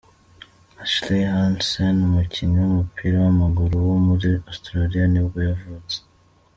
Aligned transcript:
Ashley 0.83 1.23
Hansen, 1.33 1.95
umukinnyi 2.09 2.55
w’umupira 2.61 3.15
w’amaguru 3.25 3.73
wo 3.89 3.97
muri 4.07 4.29
Australia 4.49 5.03
nibwo 5.11 5.39
yavutse. 5.49 5.97